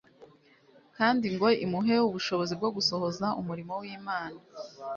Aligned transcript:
kandi 0.97 1.25
ngo 1.33 1.47
imuhe 1.65 1.95
ubushobozi 2.07 2.53
bwo 2.59 2.69
gusohoza 2.75 3.27
umurimo 3.41 3.73
w'Imana; 3.81 4.37